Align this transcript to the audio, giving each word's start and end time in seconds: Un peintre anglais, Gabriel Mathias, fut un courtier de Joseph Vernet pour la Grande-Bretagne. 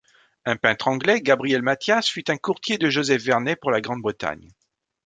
Un 0.45 0.55
peintre 0.55 0.87
anglais, 0.87 1.21
Gabriel 1.21 1.61
Mathias, 1.61 2.07
fut 2.07 2.31
un 2.31 2.37
courtier 2.37 2.79
de 2.79 2.89
Joseph 2.89 3.21
Vernet 3.21 3.55
pour 3.61 3.69
la 3.69 3.81
Grande-Bretagne. 3.81 4.47